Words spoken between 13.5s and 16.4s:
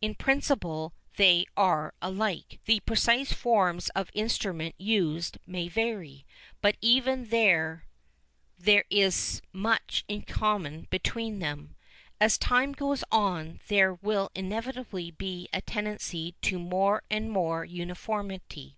there will inevitably be a tendency